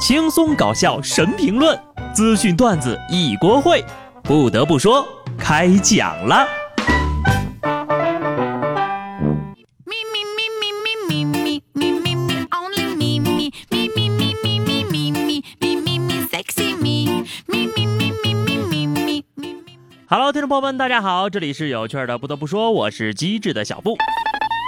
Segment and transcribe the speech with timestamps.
[0.00, 1.78] 轻松搞笑神评论，
[2.14, 3.84] 资讯段子一锅烩。
[4.22, 5.06] 不得不说，
[5.38, 6.48] 开讲了。
[20.08, 22.16] Hello，听众朋友们，大家好，这里是有趣的。
[22.16, 23.98] 不得不说，我是机智的小布。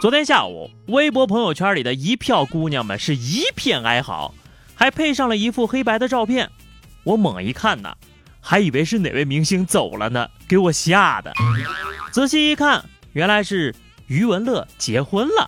[0.00, 4.32] 昨天下午，微博朋友圈里的一票姑娘们是一片哀嚎。
[4.76, 6.50] 还配上了一幅黑白的照片，
[7.02, 7.96] 我猛一看呢，
[8.40, 11.32] 还以为是哪位明星走了呢，给我吓的。
[12.12, 13.74] 仔细一看，原来是
[14.06, 15.46] 余文乐结婚了。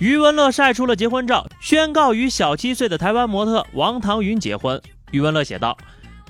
[0.00, 4.80] 余文乐晒出了结婚照，宣告与小七岁的台湾模特王唐云结婚。
[5.12, 5.78] 余文乐写道：“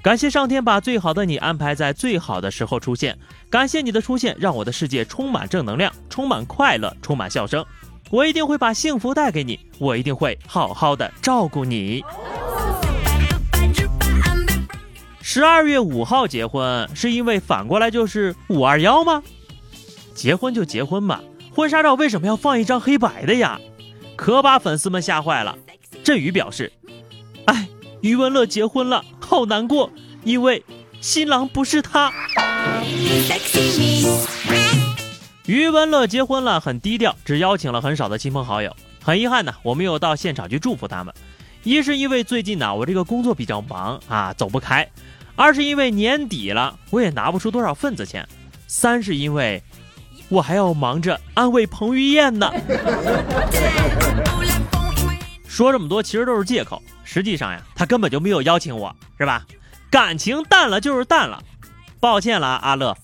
[0.03, 3.19] 感谢上天把最好的你安排在最好的时候出现，
[3.49, 7.65] 感谢你的出现，让我的世界充满正能量，充满快乐，充满笑声。”
[8.11, 12.03] 我一定会把幸福带给你，我一定会好好的照顾你。
[15.23, 19.23] 十二月五号结婚，是因为反过来就是五二幺吗？
[20.13, 21.21] 结婚就结婚嘛，
[21.55, 23.61] 婚纱照为什么要放一张黑白的呀？
[24.17, 25.57] 可把粉丝们吓坏了。
[26.03, 26.73] 振宇表示
[27.47, 27.69] ：“哎，
[28.01, 29.89] 余文乐结婚了，好难过，
[30.25, 30.65] 因为
[31.01, 32.13] 新郎不是他。”
[35.51, 38.73] 余文乐结婚了，很低调，只邀请了很少的亲朋好友。
[39.03, 41.13] 很遗憾呢，我没有到现场去祝福他们。
[41.65, 44.87] 一是因为最近呢，我这个工作比较忙啊，走不开；
[45.35, 48.23] 二是因为年底了，我也拿不出多少份子钱；
[48.69, 49.61] 三是因为
[50.29, 52.49] 我还要忙着安慰彭于晏呢。
[55.49, 59.45] 说这么多其实都是借口，实际上呀，他根本就没有邀请我，是吧？
[59.91, 61.43] 感情淡了就是淡了，
[61.99, 62.97] 抱歉了，阿乐。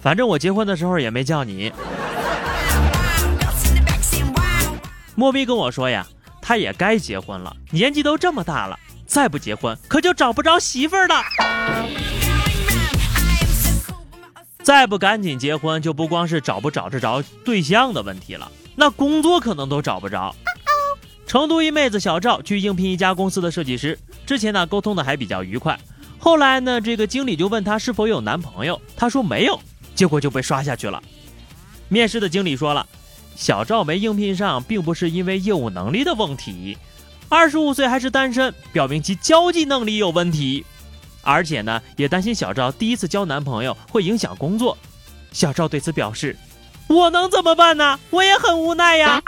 [0.00, 1.72] 反正我结婚的时候也没叫你。
[5.14, 6.06] 莫逼跟我说呀，
[6.40, 11.22] 他也该结婚了，年纪都这么大了，再不结婚可就找不着媳妇儿了。
[14.62, 20.34] 再不赶紧结婚，就不光是找不找得着对象的问题了，那工作可能都找不着。
[21.26, 25.78] 成都一妹子小赵去应聘一家公司的设计师，之前呢沟通的还比较愉快，
[26.18, 29.60] 后来呢这个经理就问她是否有男朋友，她说没有。
[30.00, 31.02] 结果就被刷下去了。
[31.90, 32.86] 面试的经理说了，
[33.36, 36.78] 小赵没应聘上，并不是因为业务能力的问题，
[37.28, 40.64] 二十五岁还是单身，表明其交际能力有问题。
[41.20, 44.74] 而且呢，也担心小赵第一次交男朋友会影响工作。
[45.32, 46.34] 小赵对此表示
[46.88, 48.00] ：“我能怎么办呢？
[48.08, 49.22] 我也很无奈呀。”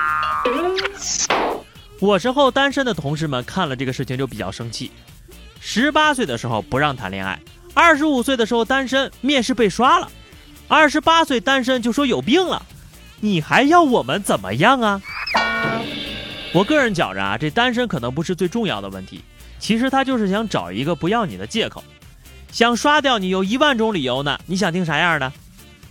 [2.01, 4.91] 我身后单身的同事们看了这个事情就比较生气。
[5.61, 7.39] 十八岁的时候不让谈恋爱，
[7.75, 10.11] 二十五岁的时候单身，面试被刷了。
[10.69, 12.65] 二十八岁单身就说有病了，
[13.21, 15.03] 你还要我们怎么样啊？
[16.55, 19.23] 我个人觉着啊，这单身可能不是最重要的问题，
[19.59, 21.83] 其实他就是想找一个不要你的借口，
[22.51, 24.39] 想刷掉你有一万种理由呢。
[24.47, 25.33] 你想听啥样的？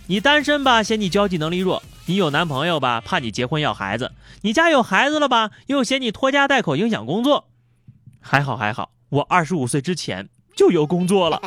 [0.06, 4.08] 你单身吧，嫌你交际能力弱；你有男朋友吧，怕你结婚要孩子；
[4.42, 7.48] 你家有孩子了吧，又嫌你拖家带口影响工作。
[8.20, 11.40] 还好还好，我二十五岁之前就有工作了。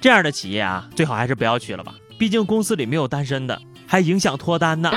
[0.00, 1.94] 这样的企业啊，最好还是不要去了吧。
[2.18, 4.90] 毕竟公司里没有单身的，还影响脱单呢。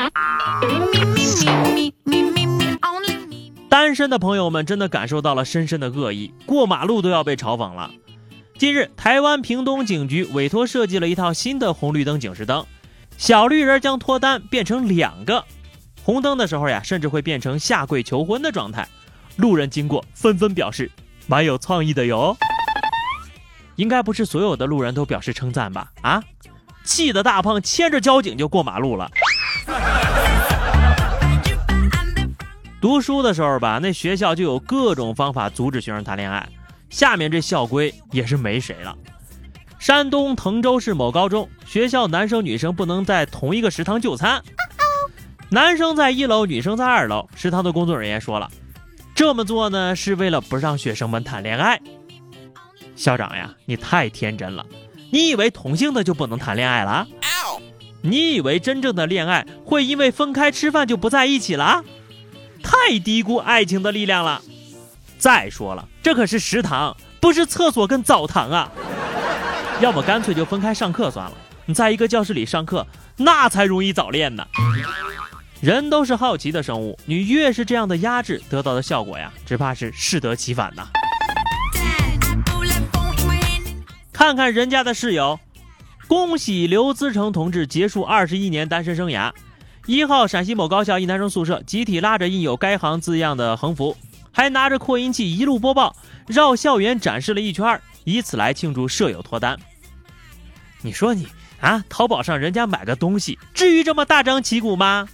[3.67, 7.91] 单身的朋友们真的感受到了深深的恶意，过马路都要被嘲讽了。
[8.57, 12.65] 近日，台湾屏东警局委托设计了一套新的红绿灯警示灯，
[13.17, 15.45] 小绿人将脱单变成两个，
[16.03, 18.87] 红灯的时候呀，甚至会变成下跪求婚的状态。
[19.37, 20.91] 路人经过纷纷表示，
[21.27, 22.35] 蛮有创意的哟。
[23.79, 25.89] 应该不是所有的路人都表示称赞吧？
[26.01, 26.21] 啊，
[26.83, 29.09] 气得大胖牵着交警就过马路了。
[32.81, 36.45] 读书的时候吧，那学校就有各种方法阻止学生谈恋爱。
[36.89, 38.93] 下面这校规也是没谁了。
[39.79, 44.43] 山东滕州市某高中学校，男生女生不能在同一个食堂就餐，
[45.49, 47.29] 男生在一楼，女生在二楼。
[47.33, 48.51] 食堂的工作人员说了，
[49.15, 51.79] 这么做呢是为了不让学生们谈恋爱。
[52.99, 54.65] 校长呀，你太天真了！
[55.09, 57.07] 你以为同性的就不能谈恋爱了？
[58.01, 61.81] 你以为真正的恋爱会因为分开吃饭就不在一起了？
[62.61, 64.41] 太低估爱情的力量了！
[65.17, 68.69] 再说了，这可是食堂，不是厕所跟澡堂啊！
[69.79, 71.37] 要么干脆就分开上课算了。
[71.65, 72.85] 你在一个教室里上课，
[73.15, 74.45] 那才容易早恋呢。
[75.61, 80.85] 人都是好奇的生物，你越是这样的压制，得到的效果呀，只怕是适得其反呐。
[84.19, 85.39] 看看人家的室友，
[86.09, 89.31] 恭喜刘思成同志结束二十一年单身生涯。
[89.85, 93.95] 一号陕西某高校一男生宿舍集体拉着印有该行字样的横幅，
[94.33, 95.95] 还拿着扩音器一路播报，
[96.27, 99.57] 绕校园展示了一圈，以此来庆祝舍友脱单。
[100.81, 101.25] 你说你
[101.61, 105.07] 啊，淘宝上人家买个东西，至于这么大张旗鼓吗？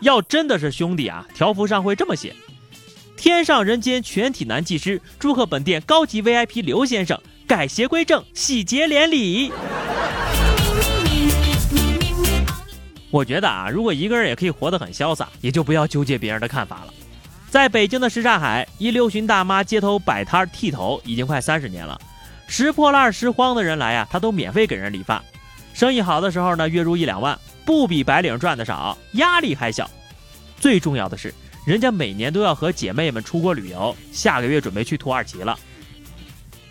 [0.00, 2.34] 要真的是兄弟啊，条幅上会这么写：
[3.16, 7.16] 天上人间全体男技师，祝贺本店高级 VIP 刘先生
[7.52, 9.52] 改邪归正，喜结连理。
[13.10, 16.94] 我觉得啊，如果一个人也可以活得很潇洒，也就不要纠结别人的看法了。
[17.50, 22.00] 在北京的什刹海，一六旬大妈街头摆摊剃头已经快三十年了，
[22.46, 25.22] 拾破烂拾荒的人来啊，她都免费给人理发。
[25.74, 29.90] 生意好的时候呢，月入一两万，不比白领赚的少，压力还小。
[30.58, 31.34] 最重要的是，
[31.66, 35.54] 人家每年都要和姐妹们出国旅游，下个月准备去土耳其了。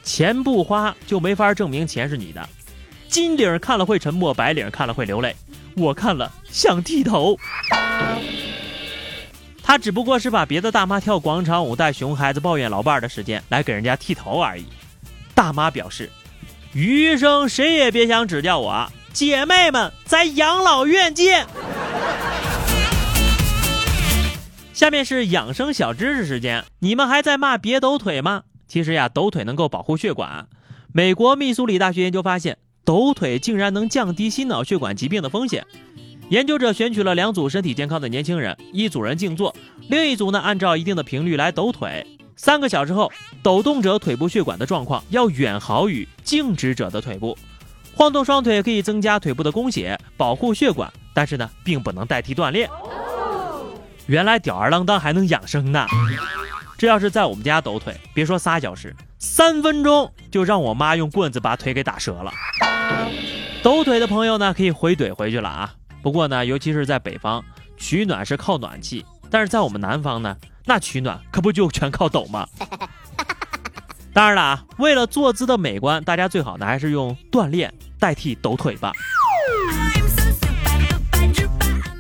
[0.03, 2.48] 钱不花就没法证明钱是你的，
[3.07, 5.36] 金领看了会沉默，白领看了会流泪。
[5.77, 7.38] 我看了想剃头，
[9.63, 14.65] 他只不过是把别的大妈跳广场舞、带熊孩子、抱怨老伴儿的时间来给人家剃头而已。
[15.33, 16.09] 大妈表示，
[16.74, 21.47] 余生谁也别想指教我，姐妹们在养老院见。
[24.74, 28.44] 下面是养生小知识时间，你们还在骂别抖腿吗？
[28.71, 30.47] 其实呀，抖腿能够保护血管。
[30.94, 32.57] 美国密苏里大学研究发现。
[32.83, 35.63] 抖腿竟然能降低心脑血管疾病的风险。
[36.29, 39.56] 研究者选取了两组身体健康的年轻人，一组人静坐，
[39.88, 42.06] 另一组呢按照一定的频率来抖腿。
[42.35, 43.12] 三个小时后，
[43.44, 47.38] 抖动者腿部血管的状况要远好于静止者的腿部。
[47.94, 52.68] 晃动双腿可以增加腿部的供血，保护血管，但是呢，并不能代替锻炼。
[54.07, 55.85] 原来吊儿郎当还能养生呢！
[56.81, 62.33] 这要是在我们家抖腿，别说仨小时，三分钟就让我妈用棍子把腿给打折了。
[63.62, 65.75] 抖腿的朋友呢，可以回怼回去了啊。
[66.01, 67.45] 不过呢，尤其是在北方，
[67.78, 70.36] 取暖是靠暖气；但是在我们南方呢，
[70.66, 72.48] 那取暖可不就全靠抖吗？
[74.12, 78.92] 当然了啊，为了坐姿的美观，大家最好呢还是用锻炼代替抖腿吧。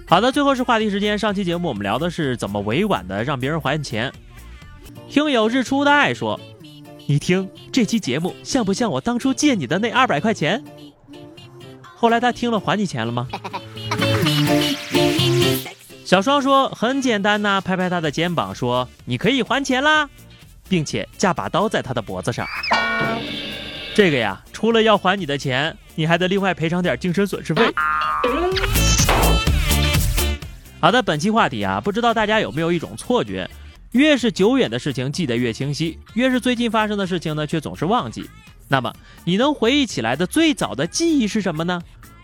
[0.07, 1.19] 好的，最后是话题时间。
[1.19, 4.11] 上期节目我们聊的是怎么委婉的让别人还钱。
[5.09, 6.39] 听友日出的爱说
[7.07, 10.63] ：“你听这期节目像不像我当初借你的那二百块钱？”
[11.83, 13.27] 后来他听了还你钱了吗？
[16.05, 20.09] 小双说：“很简单呐，拍拍他的肩膀说：‘你可以还钱啦，
[20.67, 22.47] 并且架把刀在他的脖子上。’
[23.95, 27.63] 这个呀，除了要还你的钱，你还得另外赔偿点精神损失费。”
[30.81, 33.49] 好的，本期话题啊，不知道大家有没有一种错觉？
[33.91, 38.29] 越是久远的事情记得越清晰，越是最近发生的事情呢，却总是忘记。
[38.67, 38.93] 那么
[39.25, 41.81] 你能回忆起来的最早的记忆是什么呢？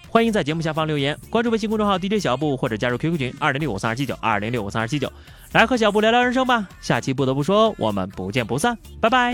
[0.08, 5.12] 欢迎在节目下方留言，关注微信公众号 DJ 小布或者加入 QQ 群二零六五三二七九二零六五三二七九，
[5.52, 6.68] 来和小布聊聊人生吧。
[6.80, 9.34] 下期不得不说，我们不见不散，拜拜。